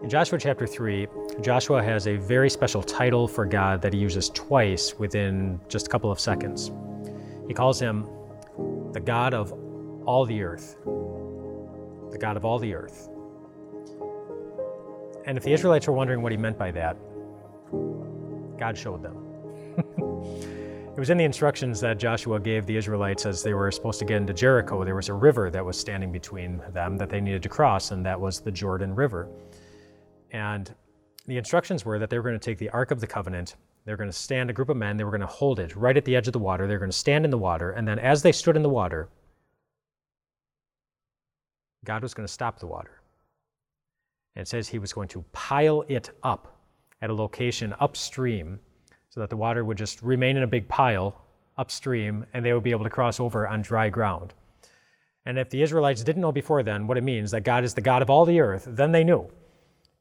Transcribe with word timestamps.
In 0.00 0.08
Joshua 0.08 0.38
chapter 0.38 0.66
3, 0.66 1.06
Joshua 1.42 1.82
has 1.82 2.06
a 2.06 2.16
very 2.16 2.48
special 2.48 2.82
title 2.82 3.28
for 3.28 3.44
God 3.44 3.82
that 3.82 3.92
he 3.92 3.98
uses 3.98 4.30
twice 4.30 4.98
within 4.98 5.60
just 5.68 5.88
a 5.88 5.90
couple 5.90 6.10
of 6.10 6.18
seconds. 6.18 6.70
He 7.46 7.52
calls 7.52 7.78
him 7.78 8.08
the 8.92 9.00
God 9.00 9.34
of 9.34 9.52
all 10.06 10.24
the 10.24 10.40
earth. 10.42 10.76
The 10.84 12.16
God 12.18 12.38
of 12.38 12.44
all 12.44 12.58
the 12.58 12.72
earth. 12.74 13.10
And 15.26 15.36
if 15.36 15.44
the 15.44 15.52
Israelites 15.52 15.86
were 15.86 15.92
wondering 15.92 16.22
what 16.22 16.32
he 16.32 16.38
meant 16.38 16.56
by 16.56 16.70
that, 16.70 16.96
God 18.58 18.78
showed 18.78 19.02
them. 19.02 20.44
it 20.98 21.00
was 21.00 21.10
in 21.10 21.16
the 21.16 21.22
instructions 21.22 21.78
that 21.78 21.96
Joshua 21.96 22.40
gave 22.40 22.66
the 22.66 22.76
Israelites 22.76 23.24
as 23.24 23.44
they 23.44 23.54
were 23.54 23.70
supposed 23.70 24.00
to 24.00 24.04
get 24.04 24.16
into 24.16 24.34
Jericho. 24.34 24.84
There 24.84 24.96
was 24.96 25.08
a 25.08 25.14
river 25.14 25.48
that 25.48 25.64
was 25.64 25.78
standing 25.78 26.10
between 26.10 26.60
them 26.72 26.96
that 26.96 27.08
they 27.08 27.20
needed 27.20 27.40
to 27.44 27.48
cross, 27.48 27.92
and 27.92 28.04
that 28.04 28.20
was 28.20 28.40
the 28.40 28.50
Jordan 28.50 28.92
River. 28.92 29.28
And 30.32 30.74
the 31.28 31.36
instructions 31.36 31.84
were 31.84 32.00
that 32.00 32.10
they 32.10 32.18
were 32.18 32.24
going 32.24 32.34
to 32.34 32.44
take 32.44 32.58
the 32.58 32.70
Ark 32.70 32.90
of 32.90 32.98
the 32.98 33.06
Covenant, 33.06 33.54
they 33.84 33.92
were 33.92 33.96
going 33.96 34.10
to 34.10 34.12
stand 34.12 34.50
a 34.50 34.52
group 34.52 34.70
of 34.70 34.76
men, 34.76 34.96
they 34.96 35.04
were 35.04 35.12
going 35.12 35.20
to 35.20 35.28
hold 35.28 35.60
it 35.60 35.76
right 35.76 35.96
at 35.96 36.04
the 36.04 36.16
edge 36.16 36.26
of 36.26 36.32
the 36.32 36.40
water, 36.40 36.66
they 36.66 36.74
were 36.74 36.80
going 36.80 36.90
to 36.90 36.96
stand 36.96 37.24
in 37.24 37.30
the 37.30 37.38
water, 37.38 37.70
and 37.70 37.86
then 37.86 38.00
as 38.00 38.20
they 38.20 38.32
stood 38.32 38.56
in 38.56 38.64
the 38.64 38.68
water, 38.68 39.08
God 41.84 42.02
was 42.02 42.12
going 42.12 42.26
to 42.26 42.32
stop 42.32 42.58
the 42.58 42.66
water. 42.66 43.02
And 44.34 44.42
it 44.42 44.48
says 44.48 44.66
he 44.66 44.80
was 44.80 44.92
going 44.92 45.06
to 45.10 45.24
pile 45.30 45.84
it 45.86 46.10
up 46.24 46.58
at 47.00 47.08
a 47.08 47.14
location 47.14 47.72
upstream 47.78 48.58
so 49.10 49.20
that 49.20 49.30
the 49.30 49.36
water 49.36 49.64
would 49.64 49.78
just 49.78 50.02
remain 50.02 50.36
in 50.36 50.42
a 50.42 50.46
big 50.46 50.68
pile 50.68 51.20
upstream 51.56 52.24
and 52.32 52.44
they 52.44 52.52
would 52.52 52.62
be 52.62 52.70
able 52.70 52.84
to 52.84 52.90
cross 52.90 53.20
over 53.20 53.46
on 53.48 53.62
dry 53.62 53.88
ground. 53.88 54.34
And 55.26 55.38
if 55.38 55.50
the 55.50 55.62
Israelites 55.62 56.02
didn't 56.02 56.22
know 56.22 56.32
before 56.32 56.62
then 56.62 56.86
what 56.86 56.96
it 56.96 57.04
means 57.04 57.30
that 57.32 57.42
God 57.42 57.64
is 57.64 57.74
the 57.74 57.80
God 57.80 58.02
of 58.02 58.10
all 58.10 58.24
the 58.24 58.40
earth, 58.40 58.66
then 58.68 58.92
they 58.92 59.04
knew. 59.04 59.28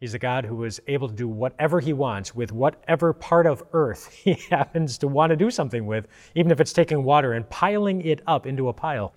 He's 0.00 0.12
a 0.12 0.18
God 0.18 0.44
who 0.44 0.64
is 0.64 0.82
able 0.86 1.08
to 1.08 1.14
do 1.14 1.28
whatever 1.28 1.80
he 1.80 1.92
wants 1.94 2.34
with 2.34 2.52
whatever 2.52 3.12
part 3.12 3.46
of 3.46 3.62
earth 3.72 4.12
he 4.24 4.34
happens 4.50 4.98
to 4.98 5.08
want 5.08 5.30
to 5.30 5.36
do 5.36 5.50
something 5.50 5.86
with, 5.86 6.08
even 6.34 6.52
if 6.52 6.60
it's 6.60 6.72
taking 6.72 7.04
water 7.04 7.32
and 7.32 7.48
piling 7.48 8.02
it 8.02 8.20
up 8.26 8.46
into 8.46 8.68
a 8.68 8.72
pile 8.72 9.14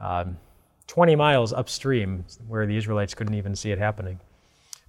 um, 0.00 0.36
20 0.86 1.16
miles 1.16 1.52
upstream 1.52 2.24
where 2.48 2.66
the 2.66 2.76
Israelites 2.76 3.14
couldn't 3.14 3.34
even 3.34 3.56
see 3.56 3.70
it 3.70 3.78
happening. 3.78 4.20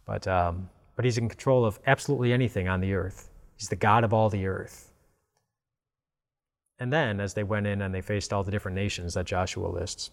But, 0.06 0.28
um, 0.28 0.70
but 0.96 1.06
he's 1.06 1.18
in 1.18 1.30
control 1.30 1.66
of 1.66 1.80
absolutely 1.88 2.34
anything 2.34 2.68
on 2.68 2.82
the 2.82 2.94
earth. 2.94 3.30
He's 3.56 3.70
the 3.70 3.76
God 3.76 4.04
of 4.04 4.14
all 4.14 4.30
the 4.30 4.48
earth. 4.48 4.92
And 6.80 6.92
then, 6.92 7.20
as 7.20 7.34
they 7.34 7.44
went 7.44 7.68
in 7.68 7.82
and 7.82 7.94
they 7.94 8.02
faced 8.02 8.34
all 8.34 8.44
the 8.44 8.52
different 8.52 8.76
nations 8.76 9.14
that 9.14 9.26
Joshua 9.26 9.68
lists, 9.68 10.12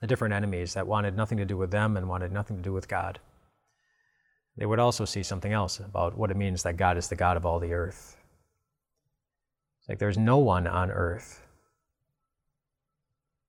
the 0.00 0.06
different 0.06 0.34
enemies 0.34 0.74
that 0.74 0.86
wanted 0.86 1.16
nothing 1.16 1.38
to 1.38 1.44
do 1.44 1.56
with 1.56 1.70
them 1.70 1.96
and 1.96 2.08
wanted 2.08 2.32
nothing 2.32 2.56
to 2.56 2.62
do 2.62 2.72
with 2.72 2.88
God 2.88 3.18
they 4.56 4.66
would 4.66 4.78
also 4.78 5.04
see 5.04 5.22
something 5.22 5.52
else 5.52 5.78
about 5.78 6.16
what 6.16 6.30
it 6.30 6.36
means 6.36 6.62
that 6.62 6.76
God 6.76 6.98
is 6.98 7.08
the 7.08 7.16
God 7.16 7.36
of 7.36 7.46
all 7.46 7.58
the 7.58 7.72
earth. 7.72 8.16
It's 9.80 9.88
like 9.88 9.98
there's 9.98 10.18
no 10.18 10.38
one 10.38 10.66
on 10.66 10.90
earth 10.90 11.42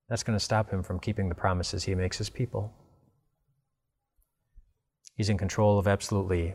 that's 0.08 0.22
going 0.22 0.38
to 0.38 0.44
stop 0.44 0.70
him 0.70 0.82
from 0.82 0.98
keeping 0.98 1.28
the 1.28 1.34
promises 1.34 1.84
he 1.84 1.94
makes 1.94 2.18
his 2.18 2.30
people. 2.30 2.72
He's 5.16 5.28
in 5.28 5.38
control 5.38 5.78
of 5.78 5.86
absolutely 5.86 6.54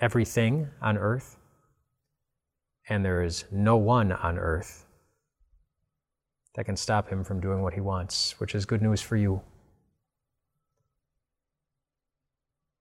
everything 0.00 0.68
on 0.82 0.98
earth, 0.98 1.36
and 2.90 3.02
there 3.02 3.22
is 3.22 3.46
no 3.50 3.78
one 3.78 4.12
on 4.12 4.38
earth 4.38 4.84
that 6.56 6.64
can 6.64 6.76
stop 6.76 7.08
him 7.08 7.24
from 7.24 7.40
doing 7.40 7.62
what 7.62 7.72
he 7.72 7.80
wants, 7.80 8.38
which 8.38 8.54
is 8.54 8.66
good 8.66 8.82
news 8.82 9.00
for 9.00 9.16
you. 9.16 9.40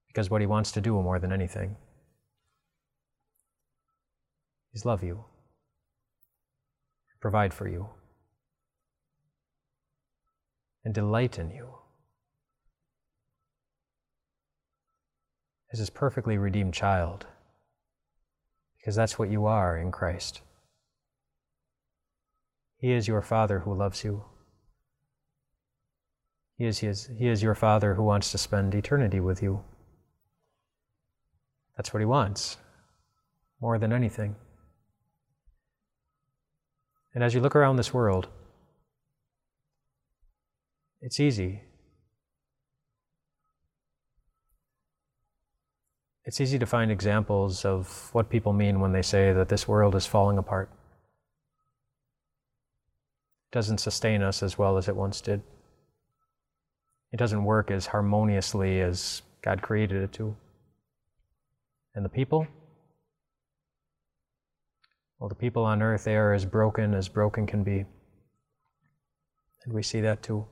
because 0.09 0.29
what 0.29 0.41
he 0.41 0.47
wants 0.47 0.71
to 0.71 0.81
do 0.81 0.93
more 1.01 1.19
than 1.19 1.31
anything 1.31 1.77
is 4.73 4.83
love 4.83 5.03
you, 5.03 5.23
provide 7.21 7.53
for 7.53 7.69
you, 7.69 7.87
and 10.83 10.93
delight 10.93 11.37
in 11.37 11.51
you. 11.51 11.69
As 15.71 15.79
his 15.79 15.91
perfectly 15.91 16.37
redeemed 16.37 16.73
child, 16.73 17.27
because 18.89 18.95
that's 18.95 19.19
what 19.19 19.29
you 19.29 19.45
are 19.45 19.77
in 19.77 19.91
Christ. 19.91 20.41
He 22.79 22.91
is 22.91 23.07
your 23.07 23.21
Father 23.21 23.59
who 23.59 23.75
loves 23.75 24.03
you. 24.03 24.23
He 26.57 26.65
is, 26.65 26.79
his, 26.79 27.07
he 27.15 27.27
is 27.27 27.43
your 27.43 27.53
Father 27.53 27.93
who 27.93 28.01
wants 28.01 28.31
to 28.31 28.39
spend 28.39 28.73
eternity 28.73 29.19
with 29.19 29.43
you. 29.43 29.63
That's 31.77 31.93
what 31.93 31.99
he 31.99 32.05
wants, 32.07 32.57
more 33.61 33.77
than 33.77 33.93
anything. 33.93 34.35
And 37.13 37.23
as 37.23 37.35
you 37.35 37.41
look 37.41 37.55
around 37.55 37.75
this 37.75 37.93
world, 37.93 38.27
it's 40.99 41.19
easy. 41.19 41.61
It's 46.29 46.39
easy 46.39 46.59
to 46.59 46.67
find 46.67 46.91
examples 46.91 47.65
of 47.65 48.09
what 48.13 48.29
people 48.29 48.53
mean 48.53 48.79
when 48.79 48.91
they 48.91 49.01
say 49.01 49.33
that 49.33 49.49
this 49.49 49.67
world 49.67 49.95
is 49.95 50.05
falling 50.05 50.37
apart. 50.37 50.69
It 53.51 53.55
doesn't 53.55 53.79
sustain 53.79 54.21
us 54.21 54.43
as 54.43 54.55
well 54.55 54.77
as 54.77 54.87
it 54.87 54.95
once 54.95 55.21
did. 55.21 55.41
It 57.11 57.17
doesn't 57.17 57.43
work 57.43 57.71
as 57.71 57.87
harmoniously 57.87 58.79
as 58.79 59.23
God 59.41 59.63
created 59.63 60.03
it 60.03 60.13
to. 60.13 60.35
And 61.95 62.05
the 62.05 62.09
people? 62.09 62.45
Well, 65.17 65.29
the 65.29 65.33
people 65.33 65.65
on 65.65 65.81
earth, 65.81 66.03
they 66.03 66.15
are 66.15 66.33
as 66.35 66.45
broken 66.45 66.93
as 66.93 67.09
broken 67.09 67.47
can 67.47 67.63
be. 67.63 67.85
And 69.65 69.73
we 69.73 69.81
see 69.81 70.01
that 70.01 70.21
too. 70.21 70.45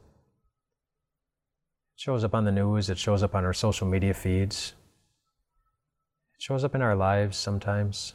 It 1.94 2.02
shows 2.02 2.24
up 2.24 2.34
on 2.34 2.46
the 2.46 2.52
news, 2.52 2.90
it 2.90 2.98
shows 2.98 3.22
up 3.22 3.36
on 3.36 3.46
our 3.46 3.54
social 3.54 3.86
media 3.86 4.16
feeds, 4.16 4.74
it 6.38 6.42
shows 6.42 6.64
up 6.64 6.76
in 6.76 6.82
our 6.82 6.96
lives 6.96 7.38
sometimes. 7.38 8.14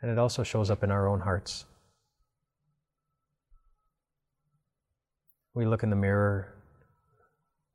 And 0.00 0.10
it 0.10 0.18
also 0.18 0.42
shows 0.42 0.70
up 0.70 0.82
in 0.82 0.90
our 0.90 1.06
own 1.06 1.20
hearts. 1.20 1.64
We 5.54 5.66
look 5.66 5.82
in 5.82 5.90
the 5.90 5.96
mirror 5.96 6.54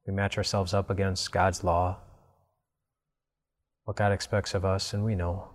we 0.08 0.14
match 0.14 0.38
ourselves 0.38 0.74
up 0.74 0.90
against 0.90 1.34
God's 1.34 1.66
law, 1.66 1.98
what 3.84 3.98
God 3.98 4.14
expects 4.14 4.54
of 4.54 4.64
us, 4.64 4.94
and 4.94 5.04
we 5.04 5.16
know. 5.16 5.50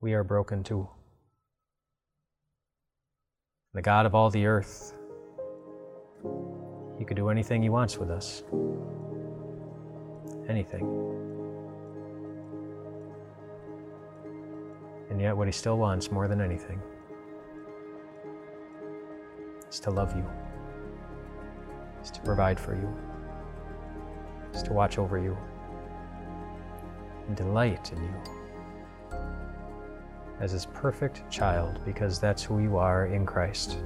We 0.00 0.14
are 0.14 0.22
broken 0.22 0.62
too. 0.62 0.88
The 3.74 3.82
God 3.82 4.06
of 4.06 4.14
all 4.14 4.30
the 4.30 4.46
earth, 4.46 4.94
He 7.00 7.06
could 7.06 7.16
do 7.16 7.30
anything 7.30 7.62
He 7.62 7.70
wants 7.70 7.96
with 7.96 8.10
us. 8.10 8.44
Anything. 10.48 10.82
And 15.08 15.18
yet, 15.18 15.34
what 15.34 15.48
He 15.48 15.52
still 15.52 15.78
wants 15.78 16.12
more 16.12 16.28
than 16.28 16.42
anything 16.42 16.80
is 19.70 19.80
to 19.80 19.90
love 19.90 20.14
you 20.14 20.24
is 22.02 22.10
to 22.10 22.20
provide 22.20 22.60
for 22.60 22.74
you, 22.74 22.94
is 24.52 24.62
to 24.64 24.74
watch 24.74 24.98
over 24.98 25.18
you, 25.18 25.36
and 27.28 27.34
delight 27.36 27.92
in 27.92 28.02
you 28.02 28.14
as 30.40 30.52
his 30.52 30.66
perfect 30.66 31.22
child 31.30 31.80
because 31.84 32.18
that's 32.18 32.42
who 32.42 32.58
you 32.60 32.76
are 32.76 33.06
in 33.06 33.24
Christ. 33.24 33.78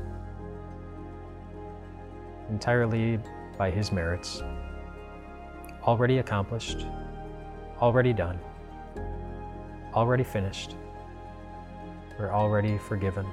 Entirely 2.50 3.18
by 3.56 3.70
his 3.70 3.90
merits, 3.90 4.42
already 5.82 6.18
accomplished, 6.18 6.86
already 7.80 8.12
done, 8.12 8.38
already 9.94 10.24
finished, 10.24 10.76
we're 12.18 12.32
already 12.32 12.78
forgiven. 12.78 13.26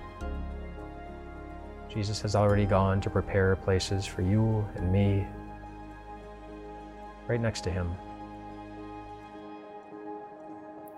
Jesus 1.89 2.21
has 2.21 2.35
already 2.35 2.65
gone 2.65 3.01
to 3.01 3.09
prepare 3.09 3.55
places 3.55 4.05
for 4.05 4.21
you 4.21 4.65
and 4.75 4.91
me 4.91 5.27
right 7.27 7.41
next 7.41 7.61
to 7.61 7.69
him 7.69 7.91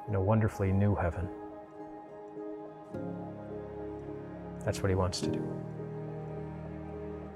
in 0.07 0.15
a 0.15 0.21
wonderfully 0.21 0.71
new 0.71 0.93
heaven. 0.93 1.27
That's 4.63 4.81
what 4.81 4.89
he 4.89 4.95
wants 4.95 5.19
to 5.21 5.29
do. 5.29 5.72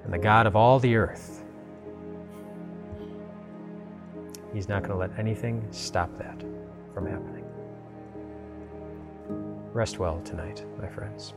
And 0.08 0.14
the 0.14 0.20
God 0.20 0.48
of 0.48 0.56
all 0.56 0.80
the 0.80 0.96
earth, 0.96 1.44
he's 4.54 4.70
not 4.70 4.84
going 4.84 4.94
to 4.94 4.98
let 4.98 5.20
anything 5.20 5.68
stop 5.72 6.18
that 6.18 6.46
from 6.94 7.06
happening. 7.06 7.44
Rest 9.74 10.00
well 10.00 10.22
tonight, 10.22 10.64
my 10.80 10.88
friends. 10.88 11.34